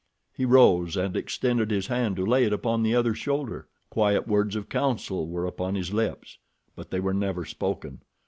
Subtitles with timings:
[0.35, 3.67] He rose and extended his hand to lay it upon the other's shoulder.
[3.91, 6.39] Quiet words of counsel were upon his lips;
[6.75, 8.01] but they were never spoken.